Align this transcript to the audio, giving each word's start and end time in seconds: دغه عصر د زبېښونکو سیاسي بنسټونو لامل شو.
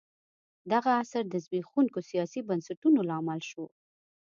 دغه 0.71 0.91
عصر 1.01 1.23
د 1.29 1.35
زبېښونکو 1.45 1.99
سیاسي 2.09 2.39
بنسټونو 2.49 2.99
لامل 3.09 3.39
شو. 3.49 3.65